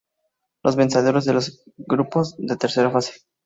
Los 0.63 0.75
vencedores 0.75 1.25
de 1.25 1.33
los 1.33 1.61
grupos 1.77 2.33
de 2.39 2.57
Tercera 2.57 2.89
Fase. 2.89 3.21